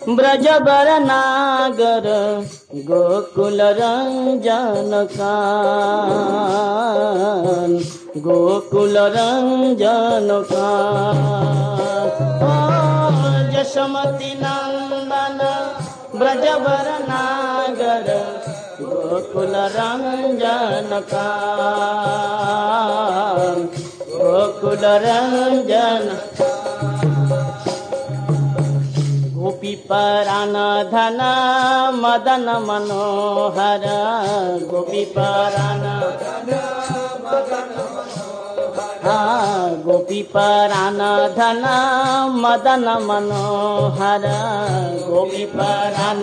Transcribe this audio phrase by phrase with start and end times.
[0.00, 2.04] ब्रजबर नागर
[2.88, 4.92] गोकुल रञ्जन
[8.26, 10.28] गोकुल रञ्जन
[13.54, 15.40] जसमति नन्दन
[16.18, 18.08] ब्रजबर नागर
[18.82, 20.90] गोकुल रञ्जन
[24.14, 26.08] गोकुल रञ्जन
[29.56, 30.54] गोपी परान
[30.92, 31.20] धन
[31.96, 33.84] मदन मनोहर।
[34.68, 35.84] गोपी परान
[39.86, 41.00] गोपी परान
[41.38, 41.64] धन
[42.36, 44.26] मदन मनोहर।
[45.08, 46.22] गोपी परान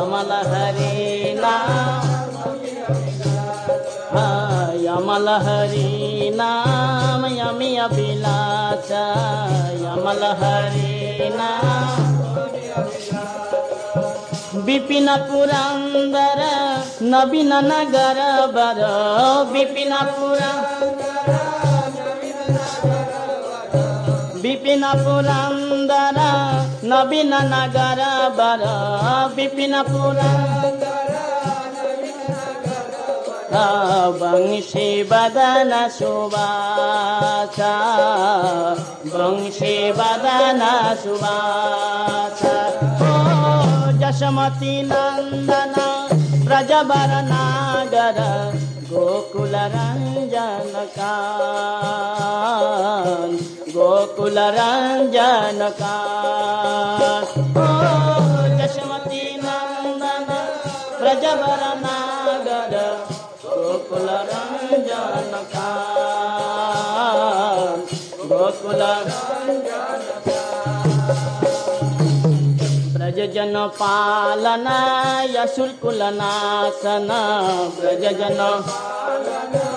[0.00, 0.94] আমার হরি
[1.42, 2.04] নাম
[4.96, 5.90] আমার হরে
[6.40, 10.92] নাম, আমি অবিলাসায় আমার হরি
[11.38, 11.98] নাম।
[14.66, 16.40] বিপিন পুরন্দর,
[17.12, 18.18] নবীন নগর
[18.56, 18.80] বর।
[19.52, 20.77] বিপিন পুরান্দর
[24.68, 26.30] বিপিনা পুরান্দরা,
[26.90, 28.00] নবীন নগর,
[28.38, 28.62] বর।
[29.36, 31.26] বিপিন পুরান্দরা
[34.20, 37.74] বংশী বদন শুভাচা
[39.12, 40.62] বংশী বদন
[41.02, 42.42] সুবাস।
[43.08, 43.12] ও
[44.00, 45.76] যশমতি নন্দন,
[46.44, 48.18] ব্রজবর নাগর,
[48.90, 51.14] গোকুল রঞ্জন কা
[53.74, 55.96] गोकुल रञ्जन गोकुल
[57.56, 57.66] रञ्जन
[58.58, 60.28] जशमती नन्दन
[61.00, 62.74] ब्रजवर नागर
[63.44, 65.68] गोकुल रंजन का
[68.30, 68.82] गोकुल
[72.96, 74.68] ब्रजजन पालन
[75.36, 77.10] यसुल्कुल नाशन
[77.78, 78.40] ब्रजजन
[79.08, 79.67] ब्रजजन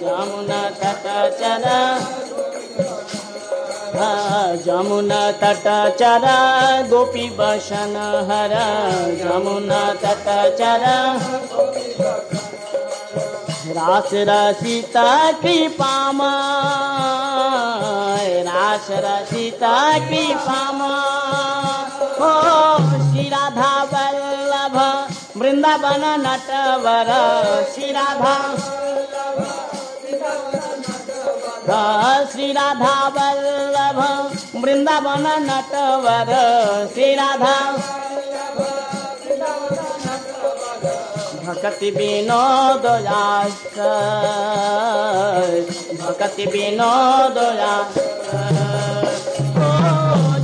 [0.00, 1.06] जमुना तट
[1.40, 1.78] चरा
[4.64, 5.64] जमुना तट
[5.98, 7.96] चरा गोपी बसन
[8.30, 8.54] हर
[9.24, 10.26] जमुना तट
[10.58, 10.98] चरा
[13.70, 14.10] रास
[25.40, 27.10] वृंदावन नटवर
[27.72, 28.34] श्री राधा
[32.32, 34.00] श्री राधा वल्लभ
[34.62, 36.32] वृंदावन नटवर
[36.94, 37.54] श्री राधा
[41.46, 42.84] भक्ति विनोद
[46.02, 47.38] भक्ति विनोद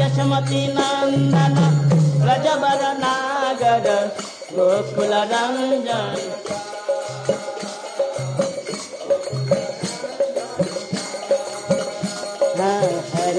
[0.00, 1.56] यशमती नन्दन
[2.20, 3.88] प्रजवरनागर
[4.56, 6.63] गोकुल रञ्जन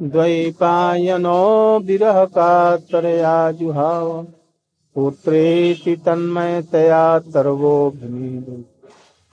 [0.01, 4.27] द्वैपायनो विरहकातरया जुहाव
[4.95, 8.65] पुत्रेति तन्मयतया सर्वोऽभिनीत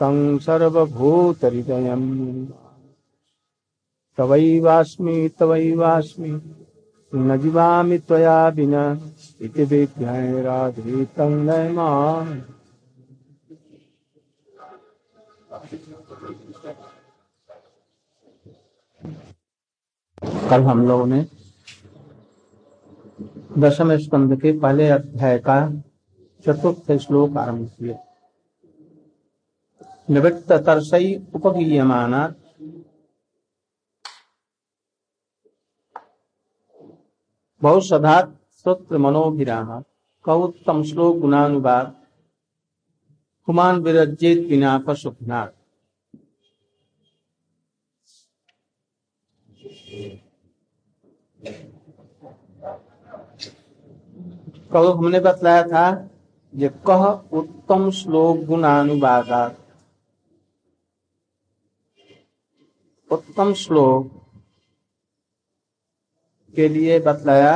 [0.01, 2.47] तं सर्वभूतहृदयम्।
[4.19, 6.41] तवैवास्मि तवैवास्मि,
[7.15, 9.01] न जीवामि त्वया विना
[9.41, 12.27] इति विज्ञाय राधे तं नयमा
[20.55, 21.27] कल हम लोगों ने
[23.59, 25.71] दशम स्कंद के पहले अध्याय का
[26.47, 27.97] चतुर्थ श्लोक आरंभ किया।
[30.11, 32.35] निवृत्त तरसई उपगीयमाना।
[37.63, 39.85] बहुत सदात सूत्र मनोभिराम।
[40.25, 41.95] का उत्तम श्लोक गुणानुवाद।
[43.47, 45.64] कुमान विरजित बिना पशुनाथ
[54.75, 56.11] कल हमने बतलाया था
[56.55, 57.05] ये कह
[57.39, 59.43] उत्तम श्लोक गुणानुवादा
[63.11, 64.11] उत्तम श्लोक
[66.57, 67.55] के लिए बतलाया,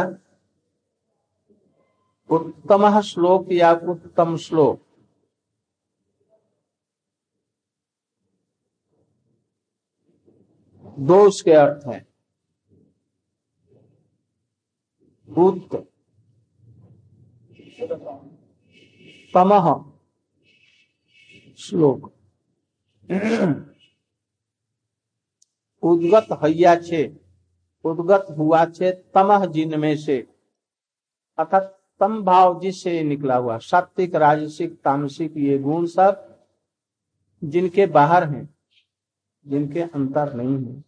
[2.31, 4.83] उत्तम श्लोक या उत्तम श्लोक?
[10.99, 12.07] दो उसके अर्थ हैं।
[15.39, 15.98] उत्त
[19.35, 19.67] तमह
[21.59, 22.13] श्लोक।
[25.83, 27.17] उद्गत हैया छे,
[27.85, 30.19] उद्गत हुआ छे तमह जिन में से।
[31.39, 36.25] अर्थात तम भाव जिससे निकला हुआ, सात्विक, राजसिक, तामसिक, ये गुण सब
[37.45, 38.49] जिनके बाहर हैं,
[39.47, 40.88] जिनके अंतर नहीं है।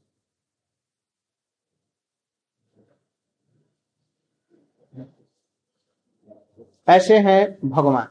[6.90, 8.08] ऐसे हैं भगवान।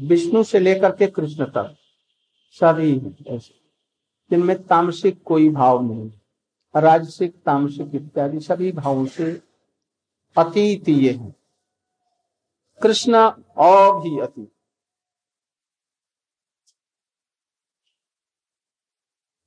[0.00, 1.76] विष्णु से लेकर के कृष्ण तक,
[2.50, 3.60] सभी ऐसे।
[4.30, 6.10] जिनमें तामसिक कोई भाव नहीं
[6.76, 9.42] राजसिक तामसिक इत्यादि सभी भावों से
[10.38, 11.34] अतीत ये हैं।
[12.82, 13.16] कृष्ण
[13.56, 14.52] और भी अतीत।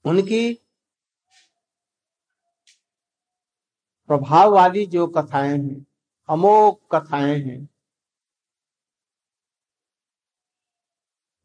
[0.06, 0.63] उनकी
[4.14, 5.86] प्रभाव वाली जो कथाएँ हैं
[6.30, 7.70] अमोक कथाएँ हैं,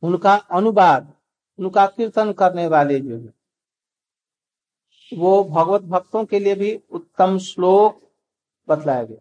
[0.02, 1.14] उनका अनुवाद,
[1.58, 3.34] उनका कीर्तन करने वाले जो है,
[5.18, 8.12] वो भगवत भक्तों के लिए भी उत्तम श्लोक
[8.68, 9.18] बतलाया गया।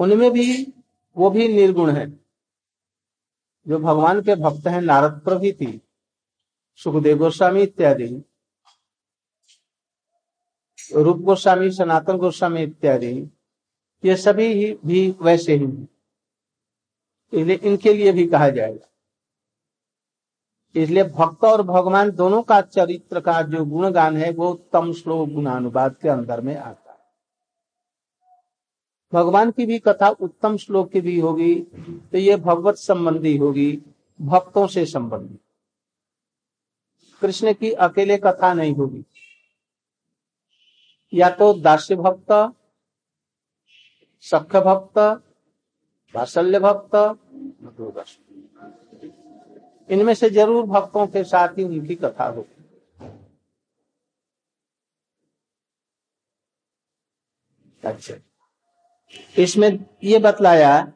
[0.00, 0.74] उनमें भी,
[1.16, 2.10] वो भी निर्गुण है।
[3.68, 5.80] जो भगवान के भक्त हैं, नारद प्रभृति,
[6.76, 8.24] सुखदेव गोस्वामी इत्यादि।
[10.90, 13.12] रूप गोस्वामी, सनातन गोस्वामी इत्यादि,
[14.04, 15.88] ये सभी ही भी वैसे ही हैं।
[17.32, 18.88] इसलिए इनके लिए भी कहा जाएगा।
[20.74, 25.96] इसलिए भक्त और भगवान दोनों का चरित्र का जो गुणगान है, वो उत्तम श्लोक गुणानुवाद
[25.96, 26.98] के अंदर में आता है।
[29.12, 31.54] भगवान की भी कथा उत्तम श्लोक की भी होगी
[32.12, 33.82] तो ये भगवत संबंधी होगी,
[34.20, 35.38] भक्तों से संबंधी।
[37.22, 39.04] कृष्ण की अकेले कथा नहीं होगी।
[41.14, 42.32] या तो दास्य भक्त
[44.24, 44.98] सख्य भक्त
[46.14, 46.94] वात्सल्य भक्त
[49.88, 52.52] इनमें से ज़रूर भक्तों के साथ ही उनकी कथा होगी
[57.82, 58.14] अच्छा।
[59.38, 59.68] इसमें
[60.04, 60.92] ये बतलाया,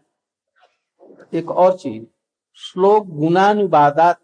[1.35, 2.05] एक और चीज़,
[2.61, 4.21] श्लोक गुणानुवादात।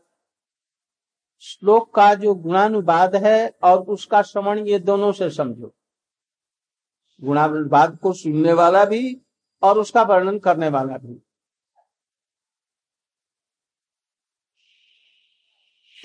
[1.44, 5.72] श्लोक का जो गुणानुवाद है और उसका श्रवण ये दोनों से समझो।
[7.23, 9.21] गुणानुवाद को सुनने वाला भी
[9.62, 11.14] और उसका वर्णन करने वाला भी।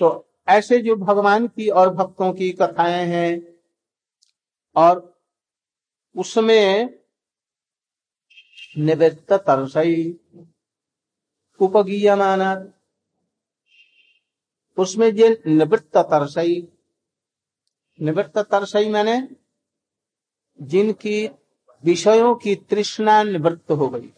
[0.00, 0.08] तो
[0.48, 3.60] ऐसे जो भगवान की और भक्तों की कथाएँ हैं
[4.76, 5.20] और
[6.16, 7.00] उसमें
[8.78, 10.10] निवृत्त तरसई,
[11.60, 12.54] उपगीय माना
[14.78, 16.54] उसमें जो निवृत्त तरसई
[17.98, 19.16] निवृत्त तरसई मैंने
[20.62, 21.28] जिनकी
[21.84, 24.12] विषयों की तृष्णा निवृत्त हो गई।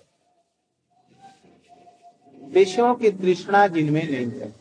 [2.43, 4.55] विषयों की तृष्णा जिनमें नहीं है।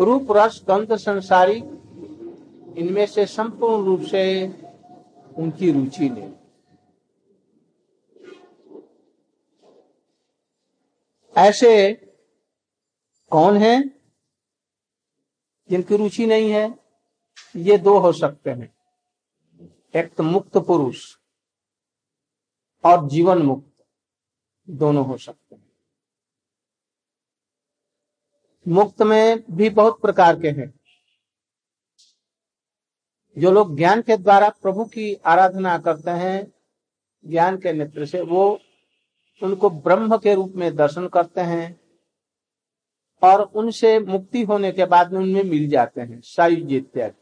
[0.00, 1.56] रूप, रस, गंध, संसारी,
[2.80, 4.52] इनमें से संपूर्ण रूप से
[5.38, 6.32] उनकी रुचि नहीं।
[11.36, 11.94] ऐसे
[13.30, 13.88] कौन है
[15.70, 16.78] जिनकी रुचि नहीं है?
[17.56, 18.71] ये दो हो सकते हैं।
[19.96, 21.16] एक तो मुक्त पुरुष
[22.84, 23.84] और जीवन मुक्त
[24.70, 25.72] दोनों हो सकते हैं।
[28.68, 30.80] मुक्त में भी बहुत प्रकार के हैं।
[33.38, 36.52] जो लोग ज्ञान के द्वारा प्रभु की आराधना करते हैं,
[37.26, 38.60] ज्ञान के नेत्र से, वो
[39.42, 41.80] उनको ब्रह्म के रूप में दर्शन करते हैं
[43.22, 47.21] और उनसे मुक्ति होने के बाद में उनमें मिल जाते हैं सायुज इत्यादि।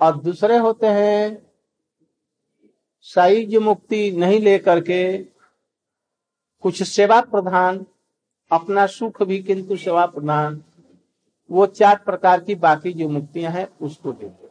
[0.00, 1.46] और दूसरे होते हैं,
[3.00, 5.18] साइज़ मुक्ति नहीं लेकर के
[6.60, 7.86] कुछ सेवा प्रधान,
[8.52, 10.64] अपना सुख भी किंतु सेवा प्रधान,
[11.50, 14.48] वो चार प्रकार की बाकी जो मुक्तियाँ हैं, उसको देते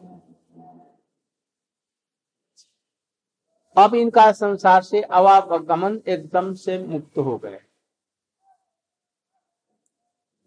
[3.77, 7.59] अब इनका संसार से अवागमन एकदम से मुक्त हो गए।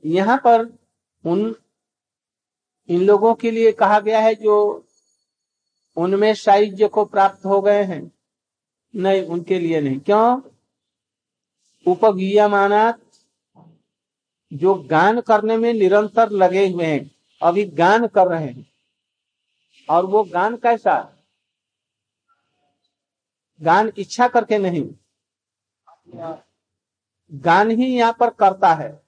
[0.05, 0.79] यहाँ पर
[1.25, 1.55] उन,
[2.89, 4.87] इन लोगों के लिए कहा गया है जो
[5.97, 8.13] उनमें साहित्य को प्राप्त हो गए हैं।
[8.95, 10.43] नहीं, उनके लिए नहीं। क्यों?
[11.87, 12.99] उपगीय माना
[14.53, 17.11] जो गान करने में निरंतर लगे हुए हैं,
[17.43, 18.73] अभी गान कर रहे हैं।
[19.91, 21.17] और वो गान कैसा?
[23.63, 24.95] गान इच्छा करके नहीं।
[27.33, 29.03] गान ही यहाँ पर करता है।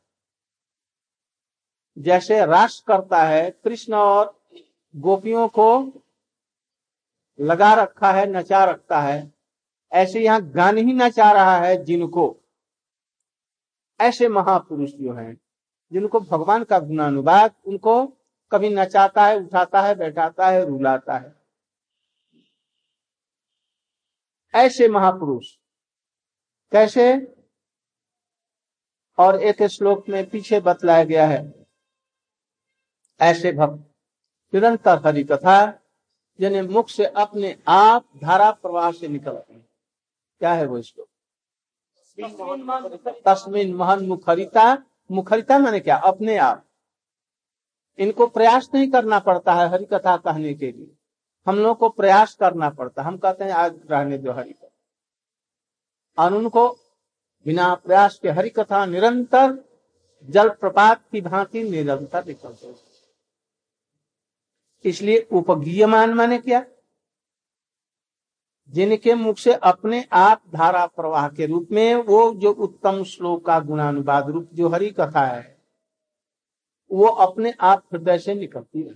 [1.99, 4.41] जैसे राष्ट्र करता है, कृष्ण और
[4.97, 5.93] गोपियों को
[7.41, 9.33] लगा रखा है, नचा रखता है।
[9.93, 12.41] ऐसे यहाँ गान ही नचा रहा है जिनको।
[14.00, 15.41] ऐसे महापुरुष जो हैं,
[15.93, 18.07] जिनको भगवान का गुणानुवाद, उनको
[18.53, 21.35] कभी नचाता है, उठाता है, बैठाता है, रुलाता है।
[24.55, 25.57] ऐसे महापुरुष,
[26.73, 27.35] कैसे?
[29.19, 31.67] और एक श्लोक में पीछे बतलाया गया है।
[33.21, 33.95] ऐसे भक्त,
[34.55, 35.81] निरंतर हरि कथा
[36.41, 39.67] यानी मुख से अपने आप धारा प्रवाह से निकलते हैं।
[40.41, 41.09] क्या है वो श्लोक
[43.26, 44.76] तस्मिन महन मुखरिता।
[45.11, 45.97] मुखरिता मैंने क्या?
[45.97, 46.64] अपने आप।
[47.99, 50.91] इनको प्रयास नहीं करना पड़ता है हरि कथा कहने के लिए।
[51.47, 56.35] हम लोग को प्रयास करना पड़ता हम कहते हैं, आज रहने दो हरि कथा और
[56.35, 56.69] उनको
[57.47, 59.59] बिना प्रयास के हरि कथा निरंतर
[60.25, 62.67] जल प्रपात की भांति निरंतर निकलते
[64.85, 66.64] इसलिए उपगीयमान माने क्या?
[68.69, 73.59] जिनके मुख से अपने आप धारा प्रवाह के रूप में वो जो उत्तम श्लोक का
[73.61, 75.59] गुणानुवाद रूप जो हरि कथा है,
[76.91, 78.95] वो अपने आप हृदय से निकलती है।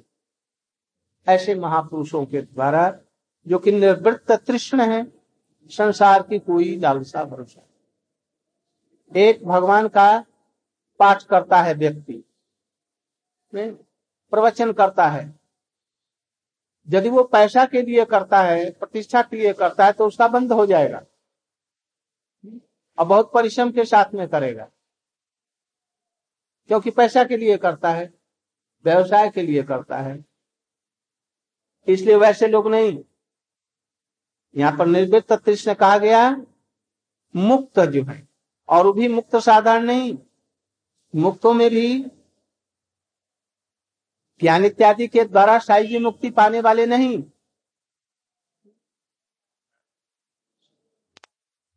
[1.28, 3.00] ऐसे महापुरुषों के द्वारा
[3.46, 5.12] जो कि निर्वृत्त तृष्ण है,
[5.70, 7.64] संसार की कोई लालसा भरोसा
[9.16, 10.24] एक भगवान का
[10.98, 12.24] पाठ करता है व्यक्ति
[13.54, 15.37] प्रवचन करता है।
[16.90, 20.52] यदि वो पैसा के लिए करता है, प्रतिष्ठा के लिए करता है तो उसका बंद
[20.52, 21.06] हो जाएगा।
[22.98, 24.70] और बहुत परिश्रम के साथ में करेगा।
[26.66, 28.14] क्योंकि पैसा के लिए करता है,
[28.84, 30.24] व्यवसाय के लिए करता है।
[31.88, 33.04] इसलिए वैसे लोग नहीं।
[34.56, 36.46] यहाँ पर निर्वृत्त कृष्ण कहा गया,
[37.36, 38.28] मुक्त जो है।
[38.68, 40.18] और वो भी मुक्त साधारण नहीं।
[41.16, 42.04] मुक्तों में भी
[44.40, 47.22] ज्ञान इत्यादि के द्वारा शाही मुक्ति पाने वाले नहीं।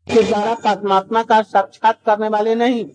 [0.07, 2.85] के द्वारा परमात्मा का साक्षात करने वाले नहीं।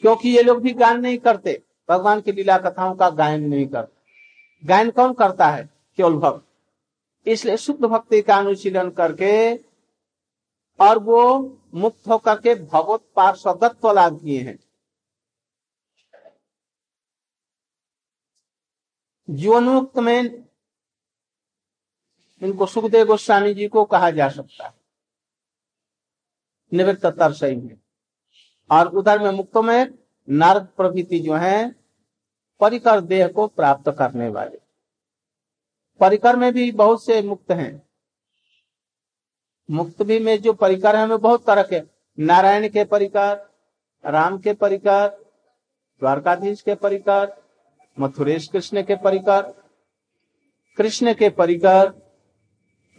[0.00, 4.66] क्योंकि ये लोग भी गायन नहीं करते। भगवान की लीला कथाओं का गायन नहीं करते।
[4.66, 5.70] गायन कौन करता है?
[5.96, 6.46] केवल भक्त।
[7.28, 9.56] इसलिए शुद्ध भक्ति का अनुशीलन करके
[10.80, 14.58] और वो मुक्त होकर के भगवत पार्षदत्व लाभ किए हैं।
[19.30, 20.44] जीवनमुक्त में
[22.42, 24.74] इनको सुखदेव गोस्वामी जी को कहा जा सकता है।
[26.72, 27.82] निवृत्त सही है
[28.70, 29.94] और उधर में मुक्तों में
[30.28, 31.74] नारद प्रभृति जो है,
[32.60, 34.58] परिकर देह को प्राप्त करने वाले।
[36.00, 37.88] परिकर में भी बहुत से मुक्त हैं।
[39.70, 41.82] मुक्त भी में जो परिकर है बहुत तरह के।
[42.18, 43.50] नारायण के परिकर,
[44.04, 45.08] राम के परिकर,
[46.00, 47.41] द्वारकाधीश के परिकर
[48.00, 49.42] मथुरेश कृष्ण के परिकर,
[50.76, 51.88] कृष्ण के परिकर,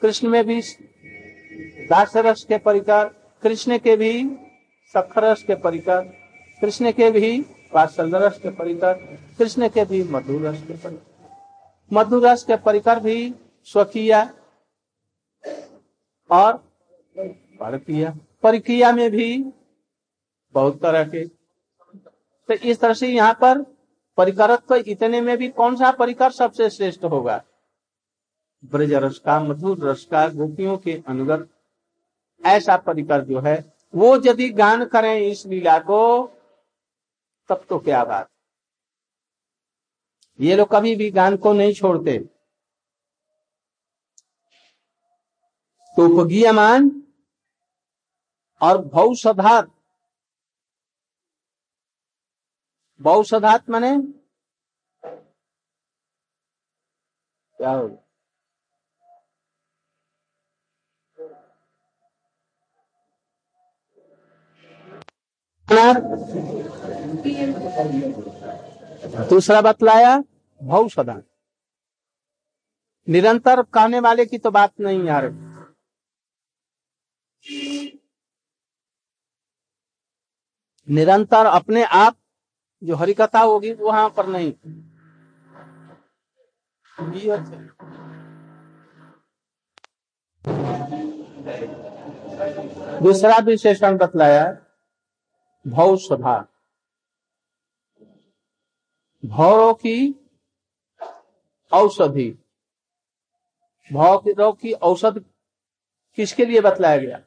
[0.02, 0.62] कृष्ण में भी
[1.90, 3.04] दास रस के परिकर,
[3.44, 4.38] कृष्ण के भी
[4.94, 6.02] सखरस के परिकर,
[6.62, 7.40] कृष्ण के भी
[7.74, 8.94] वात्सल रस के परिकर,
[9.38, 11.06] कृष्ण के भी मधुर रस के परिकर।
[11.94, 14.30] मधुर रस के परिकर भी स्वकीय
[16.32, 16.58] और
[17.60, 19.46] परकिया। परिक्रिया में भी
[20.54, 21.26] बहुत तरह के।
[22.48, 23.73] तो इस तरह से यहाँ पर
[24.18, 27.44] परिकरत्व इतने में भी कौन सा परिकर सबसे श्रेष्ठ होगा?
[28.66, 31.50] ब्रज रस का, मधुर रस का, गोपियों के अनुगत
[32.46, 36.28] ऐसा परिकर जो है, वो यदि गान करें इस लीला को,
[37.50, 38.30] तब तो क्या बात।
[40.40, 42.18] ये लोग कभी भी गान को नहीं छोड़ते।
[45.98, 47.04] तो उपगीयमान
[48.62, 49.72] और भौसधात
[53.04, 53.92] बहुसधात माने
[57.60, 58.02] क्या होगा
[69.30, 70.18] दूसरा बतलाया
[70.62, 71.16] भव सदा
[73.08, 75.30] निरंतर कहने वाले की तो बात नहीं यार।
[80.88, 82.16] निरंतर अपने आप
[82.84, 84.54] जो हरिकथा होगी वहाँ पर नहीं।
[93.04, 94.46] दूसरा विशेषण बतलाया
[95.68, 96.48] भव सभा।
[99.26, 100.30] भौरों की
[101.72, 102.32] औषधि।
[103.94, 105.26] भौ की औषध
[106.16, 107.22] किसके लिए बतलाया गया?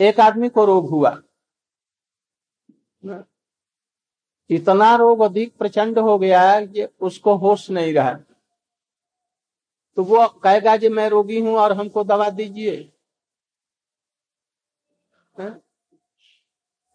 [0.00, 1.22] एक आदमी को रोग हुआ।
[4.50, 8.12] इतना रोग अधिक प्रचंड हो गया है कि उसको होश नहीं रहा।
[9.96, 12.92] तो वो कहेगा जी, मैं रोगी हूँ और हमको दवा दीजिए।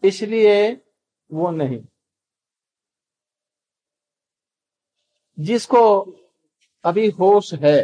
[0.04, 0.74] इसलिए
[1.30, 1.84] वो नहीं।
[5.38, 5.84] जिसको
[6.86, 7.80] अभी होश है,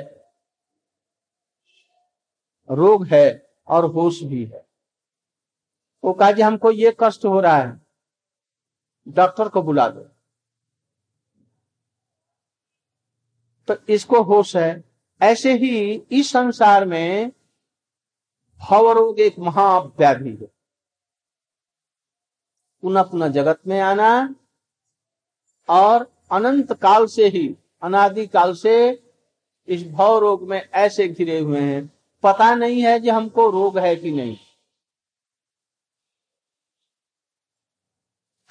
[2.69, 3.25] रोग है
[3.67, 4.65] और होश भी है,
[6.03, 7.82] वो कहा जी, हमको ये कष्ट हो रहा है।
[9.07, 10.01] डॉक्टर को बुला दो।
[13.67, 14.83] तो इसको होश है।
[15.21, 17.31] ऐसे ही इस संसार में
[18.59, 20.53] भव रोग एक महाव्याधि है।
[22.81, 24.35] पुनः पुनः जगत में आना
[25.69, 29.03] और अनंत काल से ही, अनादि काल से
[29.67, 33.95] इस भाव रोग में ऐसे घिरे हुए हैं। पता नहीं है कि हमको रोग है
[33.95, 34.37] कि नहीं।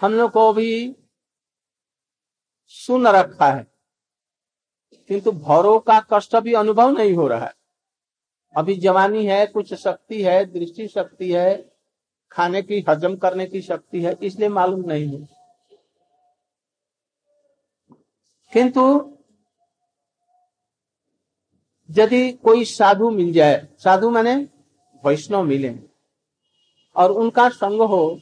[0.03, 0.97] हम लोग को भी
[2.67, 3.67] सुन रखा है।
[5.09, 7.55] किंतु भौरों का कष्ट भी अनुभव नहीं हो रहा है।
[8.57, 11.77] अभी जवानी है, कुछ शक्ति है, दृष्टि शक्ति है,
[12.33, 15.29] खाने की, हजम करने की शक्ति है, इसलिए मालूम नहीं है।
[18.53, 19.17] किंतु
[21.91, 24.49] यदि कोई साधु मिल जाए, साधु माने
[25.05, 25.79] वैष्णव मिले,
[26.97, 28.21] और उनका संग हो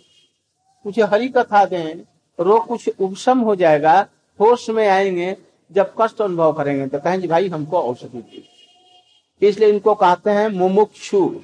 [0.84, 2.00] कुछ हरी कथा दें
[2.40, 4.08] रोग कुछ उपशम हो जाएगा,
[4.40, 5.36] होश में आएँगे,
[5.72, 8.48] जब कष्ट अनुभव करेंगे तो कहेंगे, भाई, हमको औषधि दी
[9.42, 11.40] इसलिए इनको कहते हैं मुमुक्षु।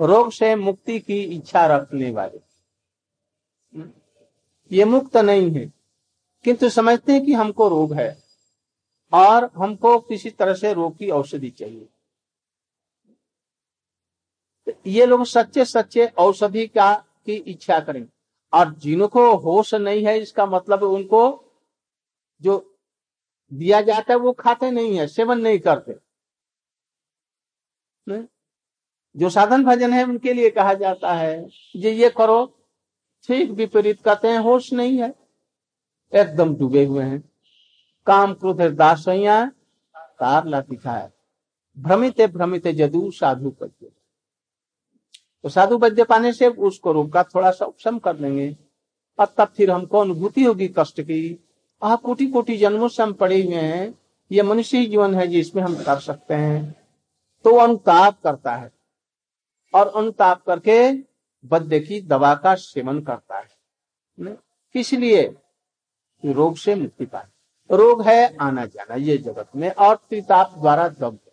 [0.00, 2.40] रोग से मुक्ति की इच्छा रखने वाले।
[4.72, 5.72] ये मुक्त नहीं है।
[6.44, 8.22] किंतु समझते हैं कि हमको रोग है,
[9.12, 11.88] और हमको किसी तरह से रोग की औषधि चाहिए।
[14.86, 18.06] ये लोग सच्चे सच्चे औषधि का की इच्छा करें।
[18.52, 21.52] और जिनको होश नहीं है, इसका मतलब उनको
[22.42, 22.78] जो
[23.52, 25.96] दिया जाता है, वो खाते नहीं है, सेवन नहीं करते।
[28.08, 28.24] नहीं?
[29.16, 32.58] जो साधन भजन है, उनके लिए कहा जाता है जे ये करो,
[33.24, 35.14] ठीक विपरीत कहते हैं, होश नहीं है।
[36.14, 37.30] एकदम डूबे हुए हैं।
[38.06, 39.04] काम क्रोध दास
[40.20, 41.10] तार ला दिखाए
[41.78, 43.90] भ्रमित भ्रमित जदू साधु पद्य
[45.42, 48.56] तो साधु वैद्य पाने से उसको रोग का थोड़ा सा उपशम कर देंगे
[49.18, 51.48] और तब फिर हमको अनुभूति होगी कष्ट की।
[51.82, 53.98] आ कोटि कोटि जन्मों से हम पड़े हुए हैं।
[54.32, 56.88] ये मनुष्य जीवन है जिसमें हम कर सकते हैं।
[57.44, 58.72] तो अनुताप करता है।
[59.74, 60.92] और अनुताप करके
[61.44, 63.60] वैद्य की दवा का सेवन करता है।
[64.74, 65.34] इसलिए
[66.24, 67.26] रोग से मुक्ति पाए।
[67.70, 71.29] रोग है आना जाना, ये जगत में। और त्रिताप द्वारा दग्ध।